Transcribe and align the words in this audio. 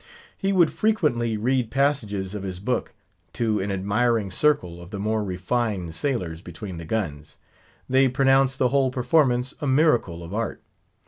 He 0.35 0.51
would 0.51 0.73
frequently 0.73 1.37
read 1.37 1.69
passages 1.69 2.33
of 2.33 2.41
his 2.41 2.59
book 2.59 2.95
to 3.33 3.59
an 3.59 3.69
admiring 3.71 4.31
circle 4.31 4.81
of 4.81 4.89
the 4.89 4.97
more 4.97 5.23
refined 5.23 5.93
sailors, 5.93 6.41
between 6.41 6.79
the 6.79 6.85
guns. 6.85 7.37
They 7.87 8.07
pronounced 8.07 8.57
the 8.57 8.69
whole 8.69 8.89
performance 8.89 9.53
a 9.61 9.67
miracle 9.67 10.23
of 10.23 10.33
art. 10.33 10.63